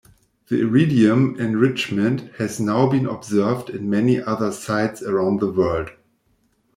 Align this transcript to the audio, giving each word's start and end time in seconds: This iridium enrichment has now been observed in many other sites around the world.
This 0.49 0.61
iridium 0.61 1.39
enrichment 1.39 2.31
has 2.39 2.59
now 2.59 2.89
been 2.89 3.05
observed 3.05 3.69
in 3.69 3.87
many 3.87 4.19
other 4.19 4.51
sites 4.51 5.03
around 5.03 5.39
the 5.41 5.51
world. 5.51 5.91